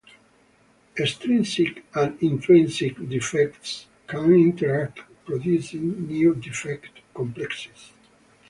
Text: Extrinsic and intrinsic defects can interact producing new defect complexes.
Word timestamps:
Extrinsic 0.97 1.85
and 1.93 2.17
intrinsic 2.23 3.07
defects 3.07 3.85
can 4.07 4.33
interact 4.33 4.99
producing 5.27 6.07
new 6.07 6.33
defect 6.33 7.01
complexes. 7.13 7.91